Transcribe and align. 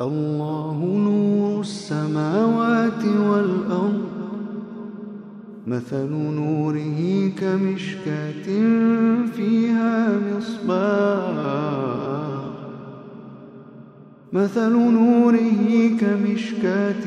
الله 0.00 0.78
نور 0.82 1.60
السماوات 1.60 3.04
والأرض 3.04 4.04
مثل 5.66 6.10
نوره 6.10 7.30
كمشكاة 7.40 8.46
فيها 9.36 10.18
مصباح. 10.18 11.34
مثل 14.32 14.72
نوره 14.72 15.96
كمشكاة 16.00 17.04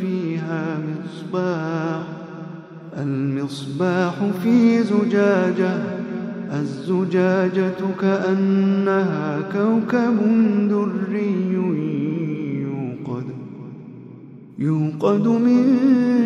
فيها 0.00 0.78
مصباح 0.78 2.02
المصباح 2.98 4.14
في 4.42 4.82
زجاجة. 4.82 5.97
الزجاجة 6.52 7.74
كأنها 8.00 9.40
كوكب 9.52 10.18
دري 10.70 11.52
يوقد. 14.58 15.26
من 15.26 15.78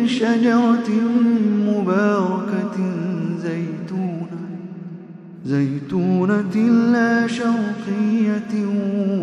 شجرة 0.07 0.89
مباركة 1.67 2.77
زيتونة. 3.43 4.41
زيتونة 5.45 6.55
لا 6.93 7.27
شرقية 7.27 8.65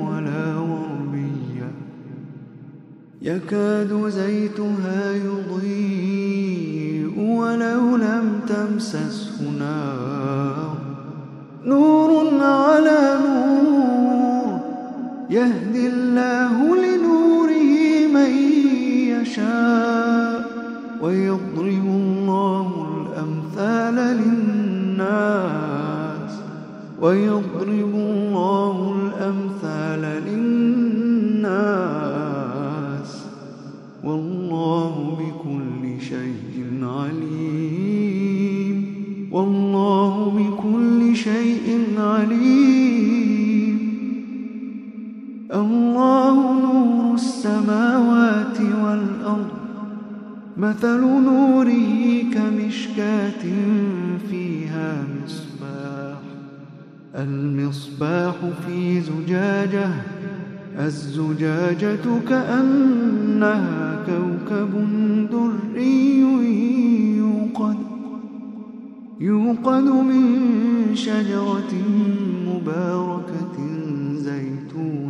ولا 0.06 0.54
غربية. 0.54 1.70
يكاد 3.22 4.08
زيتها 4.08 5.12
يضيء 5.12 6.60
ولو 7.18 7.96
لم 7.96 8.40
تمسسه 8.48 9.50
نار. 9.58 10.79
نور 11.66 12.42
على 12.42 13.18
نور. 13.24 13.50
يهدي 15.30 15.86
الله 15.86 16.76
لنوره 16.76 18.06
من 18.14 18.30
يشاء 19.08 20.44
ويضرب 21.02 21.86
الله 21.86 22.66
الأمثال 22.90 23.94
للناس 24.16 25.50
ويضرب 27.00 27.94
الله 27.94 28.89
الله 46.20 46.60
نور 46.60 47.14
السماوات 47.14 48.60
والأرض 48.60 49.50
مثل 50.56 51.00
نوره 51.00 52.22
كمشكاة 52.34 53.44
فيها 54.30 55.04
مصباح. 55.24 56.18
المصباح 57.14 58.34
في 58.66 59.00
زجاجة 59.00 59.88
الزجاجة 60.78 62.06
كأنها 62.28 64.04
كوكب 64.06 64.72
دري 65.32 66.20
يوقد 67.16 67.76
يوقد 69.20 69.84
من 69.84 70.24
شجرة 70.94 71.72
مباركة 72.46 73.56
زيتونة 74.14 75.09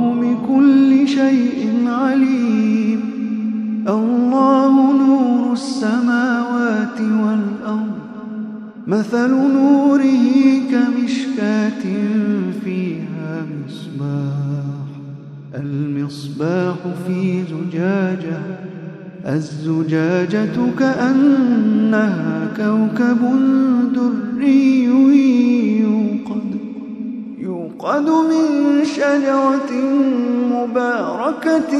والله 0.00 0.34
بكل 0.34 1.08
شيء 1.08 1.84
عليم. 1.86 3.00
الله 3.88 4.92
نور 4.92 5.52
السماوات 5.52 7.00
والأرض. 7.00 8.00
مثل 8.86 9.30
نوره 9.30 10.26
كمشكاة 10.70 11.84
فيها 12.64 13.46
مصباح. 13.66 14.84
المصباح 15.54 16.76
في 17.06 17.42
زجاجة. 17.42 18.40
الزجاجة 19.26 20.56
كأنها 20.78 22.48
كوكب 22.56 23.20
دري 23.94 25.19
يوقد 27.80 28.08
من 28.08 28.84
شجرة 28.84 29.72
مباركة 30.52 31.72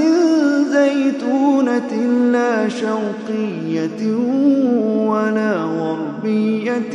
زيتونة 0.72 1.92
لا 2.32 2.68
شرقية 2.68 4.14
ولا 5.06 5.54
غربية 5.56 6.94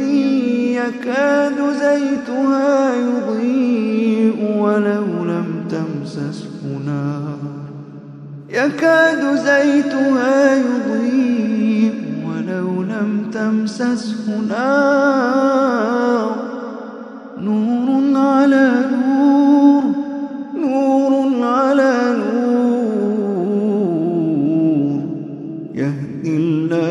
يكاد 0.81 1.57
زيتها 1.79 2.95
يضيء 2.95 4.57
ولو 4.57 5.05
لم 5.25 5.65
تمسسه 5.69 6.79
نار. 6.85 7.37
يكاد 8.49 9.35
زيتها 9.35 10.55
يضيء 10.55 11.93
ولو 12.27 12.83
لم 12.83 13.29
تمسسه 13.33 14.41
نار. 14.49 16.04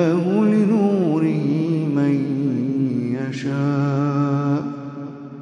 الله 0.05 0.45
لنوره 0.45 1.47
من 1.97 2.17
يشاء 3.21 4.63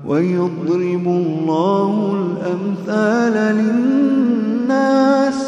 ويضرب 0.07 1.07
الله 1.07 2.15
الأمثال 2.23 3.57
للناس 3.57 5.39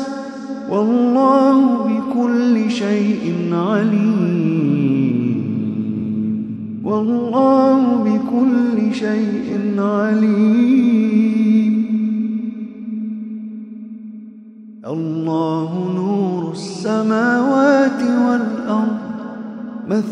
والله 0.70 1.58
بكل 1.84 2.70
شيء 2.70 3.34
عليم 3.52 5.14
والله 6.84 8.04
بكل 8.04 8.94
شيء 8.94 9.74
عليم 9.78 10.53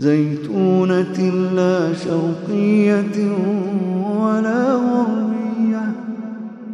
زيتونة 0.00 1.18
لا 1.56 1.92
شرقية 1.94 3.16
ولا 4.20 4.62
غربية. 4.72 5.84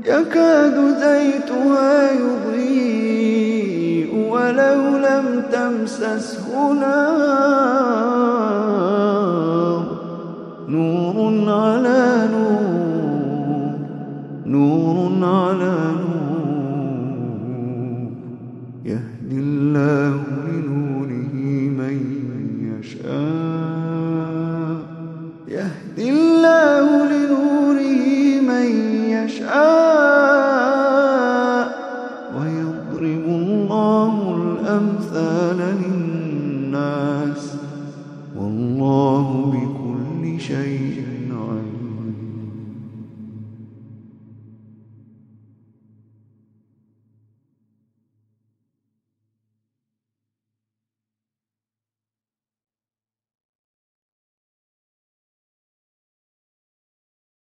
يكاد 0.05 0.76
زيتها 1.00 2.12
يضيء 2.12 4.11
ولو 4.31 4.81
لم 5.06 5.26
تمسسه 5.52 6.73
نار. 6.81 7.06
نور 10.69 11.17
على 11.50 12.28
نور 12.32 13.75
نور 14.46 14.96
على 15.23 15.76
نور. 16.02 16.45
يهدي 25.48 26.25